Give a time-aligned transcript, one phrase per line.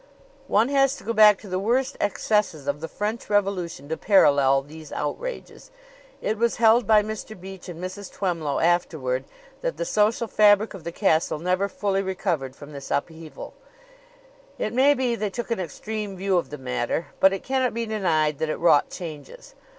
[0.47, 4.63] One has to go back to the worst excesses of the French Revolution to parallel
[4.63, 5.69] these outrages.
[6.23, 7.39] It was held by Mr.
[7.39, 8.11] Beach and Mrs.
[8.11, 9.25] Twemlow afterward
[9.61, 13.53] that the social fabric of the castle never fully recovered from this upheaval.
[14.57, 17.85] It may be they took an extreme view of the matter, but it cannot be
[17.85, 19.53] denied that it wrought changes.